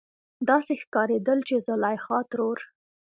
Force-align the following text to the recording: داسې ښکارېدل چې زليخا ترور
داسې 0.49 0.73
ښکارېدل 0.83 1.39
چې 1.47 1.55
زليخا 1.67 2.19
ترور 2.29 2.57